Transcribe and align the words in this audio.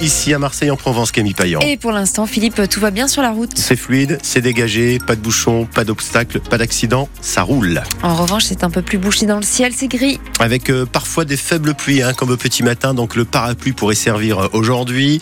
ici 0.00 0.32
à 0.34 0.38
Marseille 0.38 0.70
en 0.70 0.76
Provence, 0.76 1.12
Camille 1.12 1.34
Payan. 1.34 1.60
Et 1.60 1.76
pour 1.76 1.92
l'instant, 1.92 2.26
Philippe, 2.26 2.60
tout 2.68 2.80
va 2.80 2.90
bien 2.90 3.08
sur 3.08 3.22
la 3.22 3.30
route. 3.30 3.50
C'est 3.56 3.76
fluide, 3.76 4.18
c'est 4.22 4.40
dégagé, 4.40 4.98
pas 4.98 5.16
de 5.16 5.20
bouchons, 5.20 5.66
pas 5.66 5.84
d'obstacles, 5.84 6.40
pas 6.40 6.58
d'accident, 6.58 7.08
ça 7.20 7.42
roule. 7.42 7.82
En 8.02 8.14
revanche, 8.14 8.44
c'est 8.44 8.64
un 8.64 8.70
peu 8.70 8.82
plus 8.82 8.98
bouché 8.98 9.26
dans 9.26 9.36
le 9.36 9.42
ciel, 9.42 9.72
c'est 9.74 9.88
gris. 9.88 10.20
Avec 10.40 10.70
euh, 10.70 10.86
parfois 10.86 11.24
des 11.24 11.36
faibles 11.36 11.74
pluies, 11.74 12.02
hein, 12.02 12.12
comme 12.14 12.30
au 12.30 12.36
petit 12.36 12.62
matin, 12.62 12.94
donc 12.94 13.16
le 13.16 13.24
parapluie 13.24 13.72
pourrait 13.72 13.94
servir 13.94 14.38
euh, 14.38 14.48
aujourd'hui. 14.52 15.20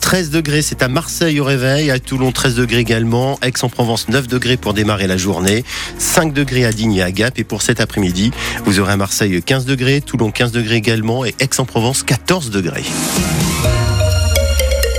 13 0.00 0.28
euh, 0.28 0.30
degrés, 0.30 0.62
c'est 0.62 0.82
à 0.82 0.88
Marseille 0.88 1.40
au 1.40 1.44
réveil, 1.44 1.90
à 1.90 1.98
Toulon 1.98 2.32
13 2.32 2.54
degrés 2.56 2.80
également, 2.80 3.38
Aix-en-Provence 3.42 4.08
9 4.08 4.28
degrés 4.28 4.56
pour 4.56 4.74
démarrer 4.74 5.06
la 5.06 5.16
journée, 5.16 5.64
5 5.98 6.32
degrés 6.32 6.64
à 6.64 6.72
Digne 6.72 6.94
et 6.94 7.02
à 7.02 7.10
Gap, 7.10 7.38
et 7.38 7.44
pour 7.44 7.62
cet 7.62 7.80
après-midi, 7.80 8.32
vous 8.64 8.80
aurez 8.80 8.92
à 8.92 8.96
Marseille 8.96 9.42
15 9.42 9.64
degrés, 9.64 10.00
Toulon 10.00 10.30
15 10.30 10.52
degrés 10.52 10.76
également, 10.76 11.24
et 11.24 11.34
Aix-en-Provence 11.38 12.02
14 12.02 12.50
degrés. 12.50 12.84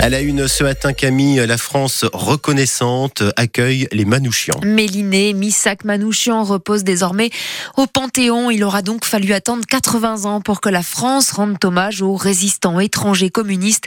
À 0.01 0.09
la 0.09 0.21
une 0.21 0.47
ce 0.47 0.63
matin, 0.63 0.93
Camille, 0.93 1.45
la 1.45 1.59
France 1.59 2.05
reconnaissante 2.11 3.21
accueille 3.37 3.87
les 3.91 4.03
Manouchians. 4.03 4.59
Méliné, 4.65 5.33
Missak 5.33 5.85
Manouchian 5.85 6.43
repose 6.43 6.83
désormais 6.83 7.29
au 7.77 7.85
Panthéon. 7.85 8.49
Il 8.49 8.63
aura 8.63 8.81
donc 8.81 9.05
fallu 9.05 9.31
attendre 9.31 9.63
80 9.69 10.25
ans 10.25 10.41
pour 10.41 10.59
que 10.59 10.69
la 10.69 10.81
France 10.81 11.29
rende 11.29 11.63
hommage 11.63 12.01
aux 12.01 12.15
résistants 12.15 12.79
étrangers 12.79 13.29
communistes 13.29 13.83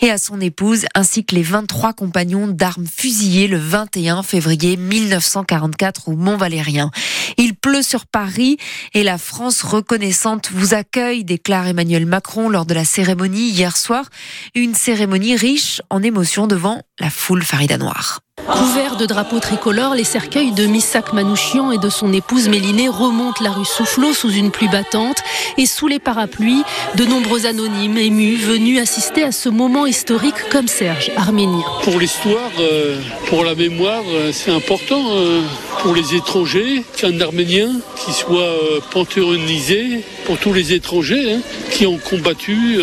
et 0.00 0.10
à 0.10 0.16
son 0.16 0.40
épouse, 0.40 0.86
ainsi 0.94 1.26
que 1.26 1.34
les 1.34 1.42
23 1.42 1.92
compagnons 1.92 2.48
d'armes 2.48 2.86
fusillés 2.86 3.46
le 3.46 3.58
21 3.58 4.22
février 4.22 4.78
1944 4.78 6.08
au 6.08 6.12
Mont-Valérien. 6.12 6.90
Il 7.36 7.54
pleut 7.54 7.82
sur 7.82 8.06
Paris 8.06 8.56
et 8.94 9.02
la 9.02 9.18
France 9.18 9.60
reconnaissante 9.60 10.48
vous 10.50 10.72
accueille, 10.72 11.24
déclare 11.24 11.66
Emmanuel 11.66 12.06
Macron 12.06 12.48
lors 12.48 12.64
de 12.64 12.72
la 12.72 12.86
cérémonie 12.86 13.50
hier 13.50 13.76
soir. 13.76 14.06
Une 14.54 14.74
cérémonie 14.74 15.36
riche 15.36 15.57
en 15.90 16.02
émotion 16.02 16.46
devant 16.46 16.82
la 17.00 17.10
foule 17.10 17.42
Farida 17.42 17.78
Noire. 17.78 18.20
Couverts 18.46 18.96
de 18.96 19.06
drapeaux 19.06 19.40
tricolores, 19.40 19.94
les 19.94 20.04
cercueils 20.04 20.52
de 20.52 20.66
Missak 20.66 21.12
Manouchian 21.12 21.72
et 21.72 21.78
de 21.78 21.88
son 21.88 22.12
épouse 22.12 22.48
Mélinée 22.48 22.88
remontent 22.88 23.42
la 23.42 23.50
rue 23.50 23.64
Soufflot 23.64 24.12
sous 24.14 24.30
une 24.30 24.50
pluie 24.50 24.68
battante 24.68 25.18
et 25.56 25.66
sous 25.66 25.86
les 25.86 25.98
parapluies, 25.98 26.62
de 26.94 27.04
nombreux 27.04 27.46
anonymes 27.46 27.98
émus 27.98 28.36
venus 28.36 28.80
assister 28.80 29.22
à 29.24 29.32
ce 29.32 29.48
moment 29.48 29.86
historique 29.86 30.48
comme 30.50 30.68
Serge, 30.68 31.10
arménien. 31.16 31.64
Pour 31.82 31.98
l'histoire, 31.98 32.50
euh, 32.60 33.00
pour 33.26 33.44
la 33.44 33.54
mémoire, 33.54 34.04
euh, 34.08 34.30
c'est 34.32 34.52
important 34.52 35.02
euh, 35.10 35.42
pour 35.82 35.94
les 35.94 36.14
étrangers 36.14 36.84
qu'un 36.96 37.20
arménien 37.20 37.70
qui 37.96 38.12
soit 38.12 38.54
panthéonisé 38.92 40.04
pour 40.24 40.38
tous 40.38 40.52
les 40.52 40.72
étrangers 40.72 41.34
hein, 41.34 41.40
qui 41.70 41.86
ont 41.86 41.98
combattu 41.98 42.78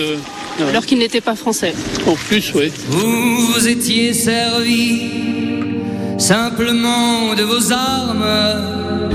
alors 0.62 0.86
qu'il 0.86 1.00
n'était 1.00 1.22
pas 1.22 1.36
français. 1.36 1.74
En 2.08 2.16
plus, 2.16 2.54
oui. 2.54 2.72
Vous 2.90 3.68
étiez 3.68 4.14
servi 4.14 5.10
simplement 6.18 7.34
de 7.36 7.44
vos 7.44 7.72
armes. 7.72 8.26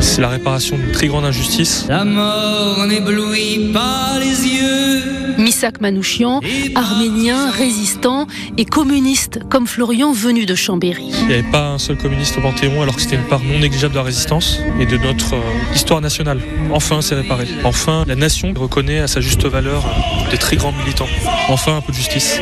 C'est 0.01 0.21
la 0.21 0.29
réparation 0.29 0.77
d'une 0.77 0.93
très 0.93 1.09
grande 1.09 1.25
injustice. 1.25 1.87
La 1.89 2.05
mort 2.05 2.87
n'éblouit 2.87 3.71
pas 3.73 4.19
les 4.19 4.49
yeux. 4.49 5.20
Misak 5.41 5.81
Manouchian, 5.81 6.41
arménien, 6.75 7.51
résistant 7.51 8.27
et 8.59 8.67
communiste, 8.67 9.41
comme 9.49 9.67
Florian 9.67 10.13
venu 10.13 10.45
de 10.45 10.55
Chambéry. 10.55 11.11
Il 11.23 11.27
n'y 11.29 11.35
avait 11.35 11.51
pas 11.51 11.69
un 11.69 11.79
seul 11.79 11.97
communiste 11.97 12.37
au 12.37 12.43
Panthéon, 12.43 12.83
alors 12.83 12.95
que 12.95 13.01
c'était 13.01 13.17
une 13.17 13.27
part 13.27 13.43
non 13.43 13.59
négligeable 13.59 13.95
de 13.95 13.99
la 13.99 14.05
résistance 14.05 14.61
et 14.79 14.87
de 14.87 14.99
notre 14.99 15.35
euh, 15.35 15.75
histoire 15.75 16.01
nationale. 16.01 16.41
Enfin, 16.71 17.01
c'est 17.01 17.15
réparé. 17.15 17.47
Enfin, 17.65 18.05
la 18.07 18.17
nation 18.17 18.53
reconnaît 18.55 19.01
à 19.01 19.09
sa 19.09 19.21
juste 19.21 19.47
valeur 19.47 19.83
des 20.31 20.37
très 20.37 20.57
grands 20.57 20.73
militants. 20.73 21.09
Enfin, 21.49 21.77
un 21.77 21.81
peu 21.81 21.93
de 21.93 21.97
justice. 21.97 22.39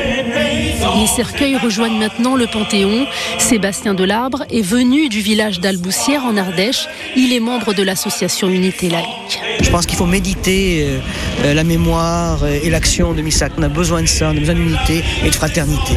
Les 1.01 1.07
cercueils 1.07 1.57
rejoignent 1.57 1.99
maintenant 1.99 2.35
le 2.35 2.47
Panthéon. 2.47 3.07
Sébastien 3.39 3.95
Delarbre 3.95 4.45
est 4.51 4.63
venu 4.63 5.09
du 5.09 5.21
village 5.21 5.61
d'Alboussière 5.61 6.25
en 6.25 6.37
Ardèche. 6.37 6.89
Il 7.17 7.33
est 7.33 7.41
membre 7.41 7.75
de 7.75 7.83
l'association 7.83 8.49
Unité 8.49 8.89
laïque. 8.89 9.41
Je 9.63 9.71
pense 9.71 9.87
qu'il 9.87 9.97
faut 9.97 10.07
méditer 10.07 10.83
euh, 10.83 10.99
euh, 11.45 11.55
la 11.55 11.65
mémoire 11.65 12.47
et 12.47 12.71
l'action 12.71 13.13
de 13.13 13.23
Missak. 13.23 13.53
On 13.59 13.63
a 13.63 13.69
besoin 13.69 14.03
de 14.03 14.07
ça, 14.07 14.29
on 14.33 14.37
a 14.37 14.41
besoin 14.41 14.55
d'unité 14.55 15.03
et 15.25 15.31
de 15.31 15.35
fraternité. 15.35 15.95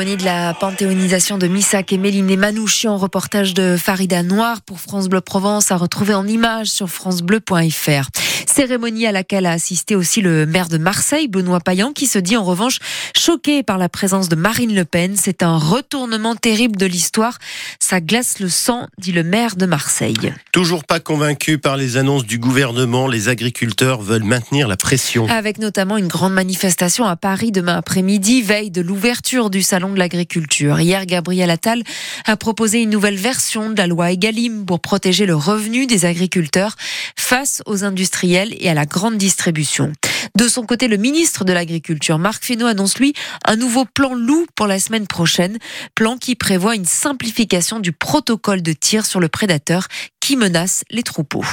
Cérémonie 0.00 0.22
de 0.22 0.24
la 0.24 0.54
panthéonisation 0.54 1.36
de 1.36 1.46
Missak 1.46 1.92
et 1.92 1.98
Méliné 1.98 2.38
Manouchian, 2.38 2.96
reportage 2.96 3.52
de 3.52 3.76
Farida 3.76 4.22
Noir 4.22 4.62
pour 4.62 4.80
France 4.80 5.10
Bleu 5.10 5.20
Provence 5.20 5.70
à 5.72 5.76
retrouver 5.76 6.14
en 6.14 6.26
images 6.26 6.68
sur 6.68 6.88
francebleu.fr. 6.88 8.08
Cérémonie 8.46 9.06
à 9.06 9.12
laquelle 9.12 9.44
a 9.44 9.52
assisté 9.52 9.94
aussi 9.94 10.22
le 10.22 10.46
maire 10.46 10.68
de 10.68 10.78
Marseille, 10.78 11.28
Benoît 11.28 11.60
Payan, 11.60 11.92
qui 11.92 12.06
se 12.06 12.18
dit 12.18 12.38
en 12.38 12.44
revanche 12.44 12.78
choqué 13.14 13.62
par 13.62 13.76
la 13.76 13.90
présence 13.90 14.30
de 14.30 14.36
Marine 14.36 14.74
Le 14.74 14.86
Pen. 14.86 15.16
C'est 15.16 15.42
un 15.42 15.58
retournement 15.58 16.34
terrible 16.34 16.76
de 16.76 16.86
l'histoire. 16.86 17.36
Ça 17.78 18.00
glace 18.00 18.40
le 18.40 18.48
sang, 18.48 18.86
dit 18.98 19.12
le 19.12 19.22
maire 19.22 19.56
de 19.56 19.66
Marseille. 19.66 20.32
Toujours 20.50 20.84
pas 20.84 21.00
convaincu 21.00 21.58
par 21.58 21.76
les 21.76 21.98
annonces 21.98 22.24
du 22.24 22.38
gouvernement, 22.38 23.06
les 23.06 23.28
agriculteurs 23.28 24.00
veulent 24.00 24.24
maintenir 24.24 24.66
la 24.66 24.78
pression. 24.78 25.28
Avec 25.28 25.58
notamment 25.58 25.98
une 25.98 26.08
grande 26.08 26.32
manifestation 26.32 27.04
à 27.04 27.16
Paris 27.16 27.52
demain 27.52 27.76
après-midi, 27.76 28.40
veille 28.40 28.70
de 28.70 28.80
l'ouverture 28.80 29.50
du 29.50 29.62
salon 29.62 29.89
de 29.90 29.98
l'agriculture. 29.98 30.80
Hier, 30.80 31.06
Gabriel 31.06 31.50
Attal 31.50 31.82
a 32.26 32.36
proposé 32.36 32.82
une 32.82 32.90
nouvelle 32.90 33.16
version 33.16 33.70
de 33.70 33.76
la 33.76 33.86
loi 33.86 34.12
Egalim 34.12 34.64
pour 34.64 34.80
protéger 34.80 35.26
le 35.26 35.34
revenu 35.34 35.86
des 35.86 36.04
agriculteurs 36.04 36.76
face 37.16 37.62
aux 37.66 37.84
industriels 37.84 38.54
et 38.58 38.68
à 38.68 38.74
la 38.74 38.86
grande 38.86 39.16
distribution. 39.16 39.92
De 40.36 40.48
son 40.48 40.64
côté, 40.64 40.88
le 40.88 40.96
ministre 40.96 41.44
de 41.44 41.52
l'Agriculture, 41.52 42.18
Marc 42.18 42.44
Fesneau, 42.44 42.66
annonce 42.66 42.98
lui 42.98 43.14
un 43.44 43.56
nouveau 43.56 43.84
plan 43.84 44.14
loup 44.14 44.46
pour 44.54 44.66
la 44.66 44.78
semaine 44.78 45.06
prochaine, 45.06 45.58
plan 45.94 46.16
qui 46.16 46.34
prévoit 46.34 46.76
une 46.76 46.84
simplification 46.84 47.80
du 47.80 47.92
protocole 47.92 48.62
de 48.62 48.72
tir 48.72 49.06
sur 49.06 49.20
le 49.20 49.28
prédateur 49.28 49.88
qui 50.20 50.36
menace 50.36 50.84
les 50.90 51.02
troupeaux. 51.02 51.44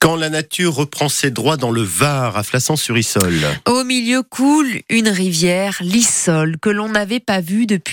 Quand 0.00 0.16
la 0.16 0.28
nature 0.28 0.74
reprend 0.74 1.08
ses 1.08 1.30
droits 1.30 1.56
dans 1.56 1.70
le 1.70 1.82
Var, 1.82 2.36
à 2.36 2.42
Flassan-sur-Issol. 2.42 3.34
Au 3.66 3.84
milieu 3.84 4.22
coule 4.22 4.80
une 4.90 5.08
rivière, 5.08 5.78
l'Issol, 5.80 6.58
que 6.60 6.68
l'on 6.68 6.88
n'avait 6.88 7.20
pas 7.20 7.40
vue 7.40 7.66
depuis 7.66 7.83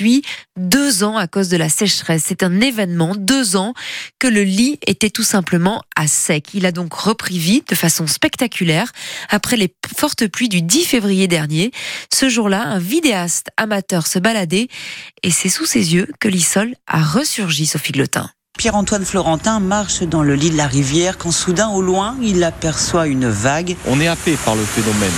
deux 0.57 1.03
ans 1.03 1.18
à 1.18 1.28
cause 1.28 1.50
de 1.50 1.57
la 1.57 1.69
sécheresse. 1.69 2.24
C'est 2.28 2.44
un 2.44 2.62
événement, 2.62 3.16
deux 3.16 3.56
ans, 3.56 3.74
que 4.19 4.28
le 4.28 4.44
lit 4.44 4.79
était 4.85 5.09
tout 5.09 5.24
simplement 5.24 5.84
à 5.96 6.07
sec. 6.07 6.53
Il 6.53 6.66
a 6.66 6.72
donc 6.72 6.94
repris 6.94 7.38
vie 7.38 7.63
de 7.68 7.75
façon 7.75 8.07
spectaculaire 8.07 8.91
après 9.29 9.57
les 9.57 9.74
fortes 9.96 10.28
pluies 10.28 10.50
du 10.50 10.62
10 10.62 10.85
février 10.85 11.28
dernier. 11.28 11.72
Ce 12.13 12.29
jour-là, 12.29 12.63
un 12.63 12.79
vidéaste 12.79 13.47
amateur 13.57 14.07
se 14.07 14.19
baladait 14.19 14.68
et 15.24 15.31
c'est 15.31 15.50
sous 15.50 15.66
ses 15.66 15.94
yeux 15.94 16.08
que 16.19 16.28
l'Issol 16.28 16.75
a 16.88 17.02
ressurgi, 17.02 17.66
Sophie 17.66 17.94
Glotin. 17.94 18.29
Pierre-Antoine 18.58 19.06
Florentin 19.06 19.59
marche 19.59 20.03
dans 20.03 20.23
le 20.23 20.35
lit 20.35 20.52
de 20.52 20.58
la 20.58 20.68
rivière 20.68 21.18
quand 21.18 21.31
soudain 21.31 21.69
au 21.69 21.81
loin 21.81 22.16
il 22.22 22.44
aperçoit 22.44 23.08
une 23.08 23.28
vague. 23.28 23.75
On 23.88 24.00
est 24.00 24.08
happé 24.08 24.38
par 24.46 24.56
le 24.56 24.63
phénomène. 24.63 25.09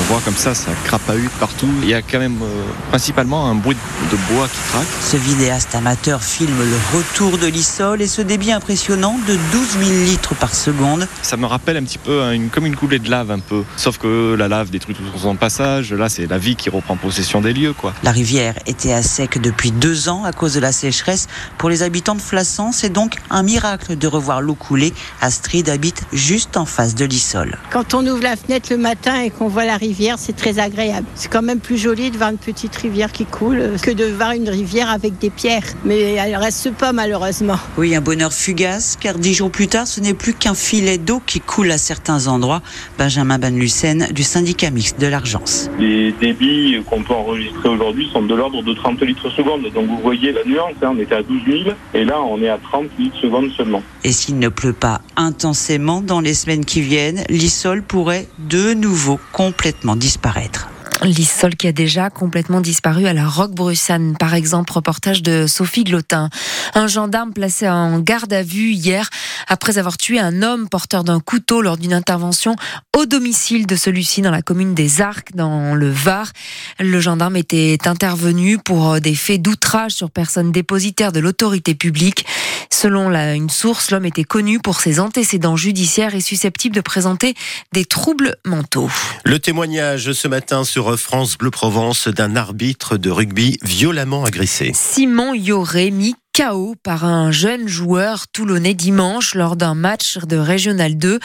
On 0.00 0.12
voit 0.12 0.20
comme 0.24 0.36
ça, 0.36 0.54
ça 0.54 0.70
crapahute 0.84 1.30
partout. 1.40 1.68
Il 1.82 1.88
y 1.88 1.94
a 1.94 2.02
quand 2.02 2.18
même 2.18 2.38
euh, 2.42 2.62
principalement 2.90 3.48
un 3.48 3.54
bruit 3.54 3.76
de 4.10 4.16
bois 4.34 4.48
qui 4.48 4.58
craque. 4.70 4.86
Ce 5.00 5.16
vidéaste 5.16 5.74
amateur 5.74 6.22
filme 6.22 6.58
le 6.58 6.98
retour 6.98 7.38
de 7.38 7.46
l'Issol 7.46 8.02
et 8.02 8.06
ce 8.06 8.20
débit 8.20 8.52
impressionnant 8.52 9.16
de 9.26 9.34
12 9.52 9.86
000 9.86 9.90
litres 10.04 10.34
par 10.34 10.54
seconde. 10.54 11.08
Ça 11.22 11.36
me 11.36 11.46
rappelle 11.46 11.76
un 11.76 11.84
petit 11.84 11.98
peu 11.98 12.20
une, 12.34 12.50
comme 12.50 12.66
une 12.66 12.76
coulée 12.76 12.98
de 12.98 13.08
lave 13.10 13.30
un 13.30 13.38
peu. 13.38 13.62
Sauf 13.76 13.98
que 13.98 14.34
la 14.34 14.48
lave 14.48 14.70
détruit 14.70 14.94
tout 14.94 15.04
son 15.18 15.36
passage. 15.36 15.92
Là, 15.92 16.08
c'est 16.08 16.26
la 16.26 16.38
vie 16.38 16.56
qui 16.56 16.70
reprend 16.70 16.96
possession 16.96 17.40
des 17.40 17.52
lieux. 17.52 17.72
quoi. 17.72 17.94
La 18.02 18.10
rivière 18.10 18.54
était 18.66 18.92
à 18.92 19.02
sec 19.02 19.40
depuis 19.40 19.70
deux 19.70 20.08
ans 20.08 20.24
à 20.24 20.32
cause 20.32 20.54
de 20.54 20.60
la 20.60 20.72
sécheresse. 20.72 21.28
Pour 21.56 21.70
les 21.70 21.82
habitants 21.82 22.14
de 22.14 22.20
Flassan, 22.20 22.72
c'est 22.72 22.90
donc 22.92 23.14
un 23.30 23.42
miracle 23.42 23.96
de 23.96 24.06
revoir 24.06 24.40
l'eau 24.42 24.54
couler. 24.54 24.92
Astrid 25.20 25.68
habite 25.68 26.02
juste 26.12 26.56
en 26.56 26.66
face 26.66 26.94
de 26.94 27.04
l'Issol. 27.04 27.58
Quand 27.72 27.94
on 27.94 28.06
ouvre 28.06 28.22
la 28.22 28.36
fenêtre 28.36 28.68
le 28.70 28.76
matin 28.76 29.20
et 29.20 29.30
qu'on 29.30 29.48
voit 29.48 29.64
la 29.64 29.76
rivière, 29.76 29.83
c'est 30.16 30.36
très 30.36 30.58
agréable. 30.58 31.06
C'est 31.14 31.30
quand 31.30 31.42
même 31.42 31.60
plus 31.60 31.76
joli 31.76 32.10
de 32.10 32.16
voir 32.16 32.30
une 32.30 32.38
petite 32.38 32.74
rivière 32.76 33.12
qui 33.12 33.24
coule 33.24 33.72
que 33.82 33.90
de 33.90 34.04
voir 34.04 34.32
une 34.32 34.48
rivière 34.48 34.88
avec 34.90 35.18
des 35.18 35.30
pierres. 35.30 35.64
Mais 35.84 36.14
elle 36.14 36.36
reste 36.36 36.72
pas 36.72 36.92
malheureusement. 36.92 37.58
Oui, 37.76 37.94
un 37.94 38.00
bonheur 38.00 38.32
fugace, 38.32 38.96
car 39.00 39.18
dix 39.18 39.34
jours 39.34 39.50
plus 39.50 39.68
tard, 39.68 39.86
ce 39.86 40.00
n'est 40.00 40.14
plus 40.14 40.34
qu'un 40.34 40.54
filet 40.54 40.98
d'eau 40.98 41.20
qui 41.24 41.40
coule 41.40 41.70
à 41.70 41.78
certains 41.78 42.26
endroits. 42.28 42.62
Benjamin 42.98 43.38
Van 43.38 43.50
Lucen 43.50 44.08
du 44.12 44.22
syndicat 44.22 44.70
mixte 44.70 45.00
de 45.00 45.06
l'Argence. 45.06 45.70
Les 45.78 46.12
débits 46.12 46.82
qu'on 46.88 47.02
peut 47.02 47.14
enregistrer 47.14 47.68
aujourd'hui 47.68 48.08
sont 48.12 48.22
de 48.22 48.34
l'ordre 48.34 48.62
de 48.62 48.72
30 48.72 49.00
litres 49.02 49.30
seconde. 49.30 49.70
Donc 49.74 49.86
vous 49.86 49.98
voyez 50.02 50.32
la 50.32 50.44
nuance, 50.44 50.74
hein, 50.82 50.92
on 50.94 50.98
était 50.98 51.16
à 51.16 51.22
12 51.22 51.40
000 51.46 51.76
et 51.94 52.04
là 52.04 52.20
on 52.22 52.40
est 52.42 52.48
à 52.48 52.58
30 52.58 52.86
litres 52.98 53.18
seconde 53.20 53.50
seulement. 53.56 53.82
Et 54.04 54.12
s'il 54.12 54.38
ne 54.38 54.48
pleut 54.48 54.74
pas 54.74 55.00
intensément 55.16 56.02
dans 56.02 56.20
les 56.20 56.34
semaines 56.34 56.64
qui 56.64 56.82
viennent, 56.82 57.24
l'Issol 57.30 57.82
pourrait 57.82 58.28
de 58.38 58.74
nouveau 58.74 59.18
complètement 59.32 59.96
disparaître. 59.96 60.68
L'Issol 61.04 61.54
qui 61.54 61.66
a 61.66 61.72
déjà 61.72 62.08
complètement 62.08 62.62
disparu 62.62 63.06
à 63.06 63.12
la 63.12 63.28
Roquebrussanne, 63.28 64.16
par 64.16 64.32
exemple, 64.32 64.72
reportage 64.72 65.22
de 65.22 65.46
Sophie 65.46 65.84
Glotin. 65.84 66.30
Un 66.74 66.86
gendarme 66.86 67.34
placé 67.34 67.68
en 67.68 67.98
garde 67.98 68.32
à 68.32 68.42
vue 68.42 68.70
hier 68.70 69.10
après 69.46 69.76
avoir 69.76 69.98
tué 69.98 70.18
un 70.18 70.42
homme 70.42 70.66
porteur 70.68 71.04
d'un 71.04 71.20
couteau 71.20 71.60
lors 71.60 71.76
d'une 71.76 71.92
intervention 71.92 72.56
au 72.96 73.04
domicile 73.04 73.66
de 73.66 73.76
celui-ci 73.76 74.22
dans 74.22 74.30
la 74.30 74.40
commune 74.40 74.74
des 74.74 75.02
Arcs, 75.02 75.34
dans 75.34 75.74
le 75.74 75.90
Var. 75.90 76.32
Le 76.80 77.00
gendarme 77.00 77.36
était 77.36 77.76
intervenu 77.84 78.56
pour 78.56 78.98
des 79.00 79.14
faits 79.14 79.42
d'outrage 79.42 79.92
sur 79.92 80.10
personne 80.10 80.52
dépositaire 80.52 81.12
de 81.12 81.20
l'autorité 81.20 81.74
publique. 81.74 82.24
Selon 82.70 83.10
une 83.10 83.50
source, 83.50 83.90
l'homme 83.90 84.06
était 84.06 84.24
connu 84.24 84.58
pour 84.58 84.80
ses 84.80 85.00
antécédents 85.00 85.56
judiciaires 85.56 86.14
et 86.14 86.20
susceptible 86.20 86.74
de 86.74 86.80
présenter 86.80 87.34
des 87.72 87.84
troubles 87.84 88.36
mentaux. 88.44 88.90
Le 89.24 89.38
témoignage 89.38 90.12
ce 90.12 90.28
matin 90.28 90.64
sur 90.64 90.93
France 90.96 91.36
Bleu 91.36 91.50
Provence 91.50 92.08
d'un 92.08 92.36
arbitre 92.36 92.96
de 92.96 93.10
rugby 93.10 93.58
violemment 93.62 94.24
agressé. 94.24 94.72
Simon 94.74 95.34
Yoré, 95.34 95.90
mis 95.90 96.14
KO 96.36 96.74
par 96.82 97.04
un 97.04 97.30
jeune 97.30 97.68
joueur 97.68 98.26
toulonnais 98.28 98.74
dimanche 98.74 99.34
lors 99.34 99.56
d'un 99.56 99.74
match 99.74 100.18
de 100.18 100.36
Régional 100.36 100.98
2 100.98 101.20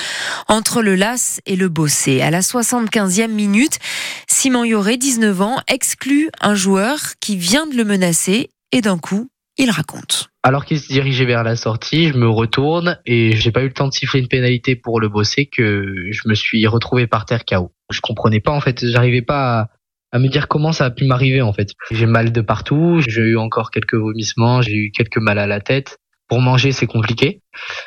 entre 0.48 0.82
le 0.82 0.96
LAS 0.96 1.40
et 1.46 1.56
le 1.56 1.68
Bossé. 1.68 2.22
À 2.22 2.30
la 2.30 2.42
75e 2.42 3.30
minute, 3.30 3.80
Simon 4.28 4.64
Yoré, 4.64 4.98
19 4.98 5.42
ans, 5.42 5.58
exclut 5.68 6.30
un 6.42 6.54
joueur 6.54 7.00
qui 7.20 7.38
vient 7.38 7.66
de 7.66 7.76
le 7.76 7.86
menacer 7.86 8.50
et 8.72 8.82
d'un 8.82 9.00
coup, 9.00 9.30
il 9.60 9.70
raconte. 9.70 10.30
Alors 10.42 10.64
qu'il 10.64 10.80
se 10.80 10.88
dirigeait 10.88 11.26
vers 11.26 11.44
la 11.44 11.58
sortie, 11.58 12.08
je 12.08 12.14
me 12.14 12.30
retourne 12.30 12.98
et 13.06 13.36
j'ai 13.36 13.52
pas 13.52 13.62
eu 13.62 13.68
le 13.68 13.74
temps 13.74 13.90
de 13.90 13.94
siffler 13.94 14.22
une 14.22 14.30
pénalité 14.30 14.78
pour 14.78 15.02
le 15.02 15.10
bosser 15.10 15.48
que 15.48 16.08
je 16.12 16.22
me 16.28 16.34
suis 16.34 16.66
retrouvé 16.66 17.08
par 17.08 17.26
terre 17.26 17.44
KO. 17.46 17.74
Je 17.92 18.00
comprenais 18.00 18.40
pas 18.40 18.52
en 18.52 18.62
fait, 18.62 18.90
j'arrivais 18.90 19.22
pas 19.22 19.68
à, 20.14 20.20
me 20.20 20.30
dire 20.30 20.48
comment 20.48 20.72
ça 20.72 20.86
a 20.86 20.92
pu 20.92 21.04
m'arriver 21.04 21.42
en 21.42 21.52
fait. 21.52 21.74
J'ai 21.92 22.06
mal 22.06 22.32
de 22.32 22.42
partout, 22.42 23.02
j'ai 23.06 23.22
eu 23.22 23.38
encore 23.38 23.70
quelques 23.70 23.96
vomissements, 23.96 24.62
j'ai 24.62 24.76
eu 24.76 24.92
quelques 24.92 25.18
mal 25.18 25.38
à 25.38 25.46
la 25.46 25.60
tête. 25.60 25.98
Pour 26.30 26.42
manger, 26.42 26.72
c'est 26.72 26.88
compliqué. 26.88 27.42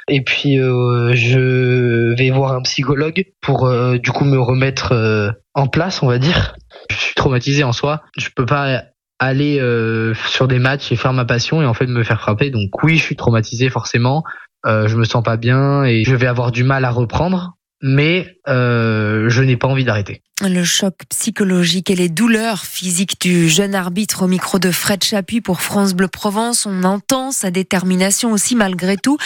Et 0.09 0.23
puis 0.23 0.59
euh, 0.59 1.15
je 1.15 2.13
vais 2.19 2.31
voir 2.31 2.53
un 2.53 2.63
psychologue 2.63 3.25
pour 3.41 3.67
euh, 3.67 3.97
du 3.97 4.11
coup 4.11 4.25
me 4.25 4.39
remettre 4.39 4.93
euh, 4.93 5.31
en 5.55 5.69
place, 5.69 6.03
on 6.03 6.07
va 6.07 6.19
dire. 6.19 6.55
Je 6.91 6.97
suis 6.97 7.15
traumatisé 7.15 7.65
en 7.65 7.73
soi. 7.73 8.03
Je 8.19 8.29
peux 8.35 8.45
pas 8.45 8.83
aller 9.27 9.61
euh, 9.61 10.15
sur 10.27 10.49
des 10.49 10.59
matchs 10.59 10.93
et 10.93 10.97
faire 10.97 11.13
ma 11.13 11.25
passion 11.25 11.63
et 11.63 11.67
en 11.67 11.75
fait 11.75 11.87
me 11.87 12.03
faire 12.03 12.21
frapper. 12.21 12.51
Donc 12.51 12.83
oui, 12.83 12.97
je 12.99 13.03
suis 13.03 13.17
traumatisé 13.17 13.71
forcément. 13.71 14.25
Euh, 14.67 14.89
je 14.89 14.97
me 14.97 15.05
sens 15.05 15.23
pas 15.23 15.37
bien 15.37 15.85
et 15.85 16.05
je 16.05 16.15
vais 16.15 16.27
avoir 16.27 16.53
du 16.53 16.65
mal 16.65 16.85
à 16.85 16.91
reprendre. 16.91 17.55
Mais 17.85 18.39
euh, 18.49 19.29
je 19.29 19.43
n'ai 19.43 19.57
pas 19.57 19.67
envie 19.67 19.85
d'arrêter. 19.85 20.23
Le 20.41 20.63
choc 20.63 20.95
psychologique 21.09 21.91
et 21.91 21.97
les 21.97 22.09
douleurs 22.09 22.65
physiques 22.65 23.21
du 23.21 23.49
jeune 23.49 23.75
arbitre 23.75 24.23
au 24.23 24.29
micro 24.29 24.61
de 24.61 24.71
Fred 24.71 25.03
Chapuis 25.03 25.41
pour 25.41 25.61
France 25.61 25.93
Bleu 25.93 26.07
Provence, 26.07 26.65
on 26.65 26.85
entend 26.85 27.33
sa 27.33 27.51
détermination 27.51 28.31
aussi 28.31 28.55
malgré 28.55 28.97
tout, 28.97 29.19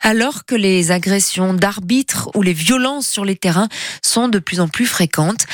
alors 0.00 0.44
que 0.44 0.54
les 0.54 0.92
agressions 0.92 1.54
d'arbitres 1.54 2.30
ou 2.36 2.42
les 2.42 2.52
violences 2.52 3.08
sur 3.08 3.24
les 3.24 3.36
terrains 3.36 3.68
sont 4.00 4.28
de 4.28 4.38
plus 4.38 4.60
en 4.60 4.68
plus 4.68 4.86
fréquentes. 4.86 5.46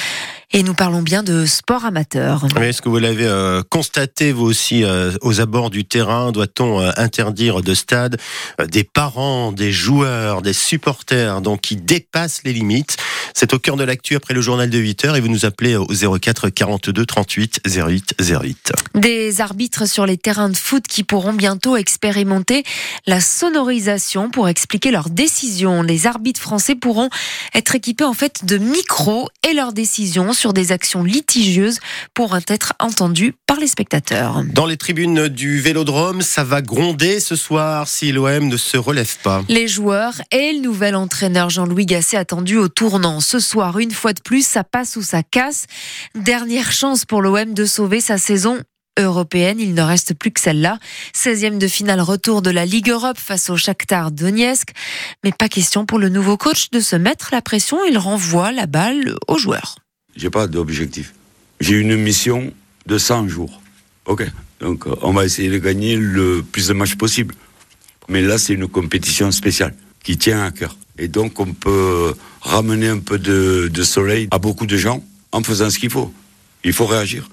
Et 0.52 0.64
nous 0.64 0.75
parlons 0.75 1.00
bien 1.00 1.23
de 1.23 1.47
sport 1.47 1.85
amateur. 1.85 2.44
Est-ce 2.61 2.82
que 2.82 2.88
vous 2.88 2.99
l'avez 2.99 3.25
euh, 3.25 3.62
constaté 3.70 4.32
vous 4.32 4.47
aussi 4.47 4.82
euh, 4.82 5.12
aux 5.20 5.41
abords 5.41 5.70
du 5.70 5.85
terrain 5.85 6.32
Doit-on 6.32 6.81
euh, 6.81 6.91
interdire 6.97 7.62
de 7.62 7.73
stade 7.73 8.17
des 8.69 8.82
parents, 8.82 9.52
des 9.52 9.70
joueurs, 9.70 10.43
des 10.43 10.52
supporters 10.52 11.41
donc 11.41 11.61
qui 11.61 11.76
dépassent 11.76 12.41
les 12.44 12.52
limites? 12.52 12.97
C'est 13.32 13.55
au 13.55 13.61
cœur 13.61 13.76
de 13.76 13.85
l'actu 13.85 14.17
après 14.17 14.35
le 14.35 14.41
journal 14.41 14.69
de 14.69 14.76
8 14.76 15.05
heures 15.05 15.17
et 15.17 15.20
vous 15.20 15.29
nous 15.29 15.44
appelez 15.44 15.76
au 15.76 15.87
04 15.87 16.49
42 16.49 17.06
38 17.06 17.61
08 17.64 18.14
08. 18.19 18.73
Des 18.96 19.41
arbitres 19.41 19.87
sur 19.87 20.05
les 20.05 20.17
terrains 20.17 20.49
de 20.49 20.56
foot 20.56 20.85
qui 20.88 21.05
pourront 21.05 21.32
bientôt 21.32 21.76
expérimenter 21.76 22.64
la 23.06 23.20
sonorisation 23.20 24.31
pour 24.31 24.49
expliquer 24.49 24.91
leurs 24.91 25.11
décisions. 25.11 25.82
Les 25.82 26.08
arbitres 26.08 26.41
français 26.41 26.75
pourront 26.75 27.08
être 27.55 27.76
équipés 27.76 28.03
en 28.03 28.14
fait 28.14 28.44
de 28.44 28.58
micros 28.58 29.29
et 29.49 29.55
leurs 29.55 29.73
décisions 29.73 30.32
sur 30.40 30.54
des 30.54 30.72
actions 30.72 31.04
litigieuses 31.04 31.78
pourront 32.14 32.40
être 32.48 32.72
entendues 32.78 33.34
par 33.46 33.58
les 33.58 33.66
spectateurs. 33.66 34.42
Dans 34.54 34.64
les 34.64 34.78
tribunes 34.78 35.28
du 35.28 35.60
Vélodrome, 35.60 36.22
ça 36.22 36.44
va 36.44 36.62
gronder 36.62 37.20
ce 37.20 37.37
soir 37.37 37.87
si 37.88 38.10
l'OM 38.10 38.48
ne 38.48 38.56
se 38.56 38.78
relève 38.78 39.19
pas. 39.22 39.42
Les 39.48 39.69
joueurs 39.69 40.14
et 40.32 40.52
le 40.54 40.60
nouvel 40.60 40.96
entraîneur 40.96 41.50
Jean-Louis 41.50 41.84
Gasset 41.84 42.16
attendu 42.16 42.56
au 42.56 42.69
tournant. 42.69 43.20
Ce 43.20 43.38
soir, 43.38 43.78
une 43.78 43.90
fois 43.90 44.14
de 44.14 44.20
plus, 44.20 44.46
ça 44.46 44.64
passe 44.64 44.96
ou 44.96 45.02
ça 45.02 45.22
casse. 45.22 45.66
Dernière 46.14 46.72
chance 46.72 47.04
pour 47.04 47.20
l'OM 47.20 47.52
de 47.52 47.64
sauver 47.66 48.00
sa 48.00 48.16
saison 48.16 48.58
européenne. 48.98 49.60
Il 49.60 49.75
ne 49.75 49.82
reste 49.82 50.14
plus 50.14 50.31
que 50.31 50.40
celle-là. 50.40 50.78
16e 51.14 51.58
de 51.58 51.69
finale 51.69 52.00
retour 52.00 52.40
de 52.40 52.50
la 52.50 52.64
Ligue 52.64 52.88
Europe 52.88 53.19
face 53.19 53.50
au 53.50 53.56
Shakhtar 53.56 54.10
Donetsk. 54.10 54.70
Mais 55.22 55.32
pas 55.32 55.48
question 55.48 55.84
pour 55.84 55.98
le 55.98 56.08
nouveau 56.08 56.36
coach 56.38 56.70
de 56.70 56.81
se 56.81 56.96
mettre 56.96 57.28
la 57.32 57.43
pression. 57.43 57.78
Il 57.84 57.98
renvoie 57.98 58.52
la 58.52 58.66
balle 58.66 59.16
aux 59.28 59.38
joueurs. 59.38 59.76
J'ai 60.16 60.30
pas 60.30 60.46
d'objectif. 60.46 61.14
J'ai 61.60 61.78
une 61.78 61.96
mission 61.96 62.52
de 62.86 62.98
100 62.98 63.28
jours. 63.28 63.60
Ok. 64.06 64.24
Donc, 64.60 64.86
euh, 64.86 64.94
on 65.02 65.12
va 65.12 65.24
essayer 65.24 65.48
de 65.48 65.58
gagner 65.58 65.96
le 65.96 66.42
plus 66.42 66.68
de 66.68 66.72
matchs 66.74 66.96
possible. 66.96 67.34
Mais 68.08 68.22
là, 68.22 68.38
c'est 68.38 68.54
une 68.54 68.68
compétition 68.68 69.30
spéciale 69.30 69.74
qui 70.02 70.18
tient 70.18 70.44
à 70.44 70.50
cœur. 70.50 70.76
Et 70.98 71.08
donc, 71.08 71.38
on 71.40 71.52
peut 71.54 72.14
ramener 72.40 72.88
un 72.88 72.98
peu 72.98 73.18
de, 73.18 73.82
soleil 73.82 74.28
à 74.30 74.38
beaucoup 74.38 74.66
de 74.66 74.76
gens 74.76 75.02
en 75.32 75.42
faisant 75.42 75.70
ce 75.70 75.78
qu'il 75.78 75.90
faut. 75.90 76.12
Il 76.64 76.72
faut 76.72 76.86
réagir. 76.86 77.28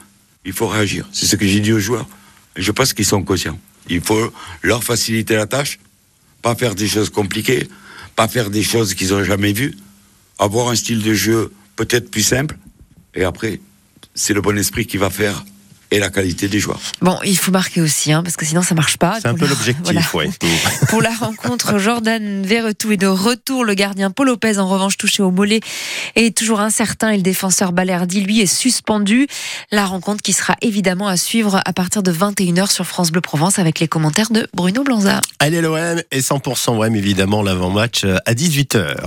Il 0.45 0.53
faut 0.53 0.67
réagir. 0.67 1.07
C'est 1.11 1.25
ce 1.25 1.35
que 1.35 1.45
j'ai 1.45 1.59
dit 1.59 1.73
aux 1.73 1.79
joueurs. 1.79 2.07
Je 2.55 2.71
pense 2.71 2.93
qu'ils 2.93 3.05
sont 3.05 3.23
conscients. 3.23 3.59
Il 3.89 4.01
faut 4.01 4.31
leur 4.61 4.83
faciliter 4.83 5.35
la 5.35 5.47
tâche, 5.47 5.79
pas 6.41 6.55
faire 6.55 6.75
des 6.75 6.87
choses 6.87 7.09
compliquées, 7.09 7.67
pas 8.15 8.27
faire 8.27 8.49
des 8.49 8.63
choses 8.63 8.93
qu'ils 8.93 9.09
n'ont 9.09 9.23
jamais 9.23 9.53
vues, 9.53 9.75
avoir 10.39 10.69
un 10.69 10.75
style 10.75 11.03
de 11.03 11.13
jeu 11.13 11.51
peut-être 11.75 12.09
plus 12.09 12.23
simple, 12.23 12.57
et 13.17 13.23
après, 13.25 13.59
c'est 14.15 14.33
le 14.33 14.41
bon 14.41 14.57
esprit 14.57 14.85
qui 14.85 14.97
va 14.97 15.09
faire 15.09 15.43
et 15.89 15.99
la 15.99 16.09
qualité 16.09 16.49
des 16.49 16.59
joueurs. 16.59 16.81
Bon, 17.01 17.17
il 17.23 17.37
faut 17.37 17.49
marquer 17.53 17.79
aussi, 17.79 18.11
hein, 18.11 18.21
parce 18.21 18.35
que 18.35 18.45
sinon 18.45 18.61
ça 18.61 18.75
marche 18.75 18.97
pas. 18.97 19.19
C'est 19.21 19.27
un 19.29 19.31
Pour 19.31 19.39
peu 19.39 19.45
la- 19.45 19.51
l'objectif, 19.51 19.83
voilà. 19.85 20.01
ouais. 20.15 20.29
Pour 20.89 21.01
la 21.01 21.11
rencontre, 21.11 21.77
Jordan 21.79 22.43
Verretou 22.45 22.91
est 22.91 22.97
de 22.97 23.07
retour. 23.07 23.63
Le 23.63 23.73
gardien 23.73 24.11
Paul 24.11 24.27
Lopez, 24.27 24.57
en 24.57 24.67
revanche, 24.67 24.97
touché 24.97 25.23
au 25.23 25.31
mollet, 25.31 25.61
est 26.17 26.35
toujours 26.37 26.59
incertain. 26.59 27.11
Et 27.11 27.15
le 27.15 27.21
défenseur 27.23 27.71
Balerdi, 27.71 28.19
lui, 28.19 28.41
est 28.41 28.53
suspendu. 28.53 29.27
La 29.71 29.85
rencontre 29.85 30.21
qui 30.21 30.33
sera 30.33 30.57
évidemment 30.61 31.07
à 31.07 31.15
suivre 31.15 31.61
à 31.63 31.71
partir 31.71 32.03
de 32.03 32.11
21h 32.11 32.69
sur 32.69 32.85
France 32.85 33.09
Bleu 33.13 33.21
Provence 33.21 33.57
avec 33.57 33.79
les 33.79 33.87
commentaires 33.87 34.29
de 34.29 34.45
Bruno 34.53 34.83
Blanza. 34.83 35.21
Allez 35.39 35.61
l'OM 35.61 36.01
et 36.11 36.19
100% 36.19 36.71
OM 36.85 36.95
évidemment 36.97 37.41
l'avant-match 37.43 38.03
à 38.25 38.33
18h. 38.33 39.05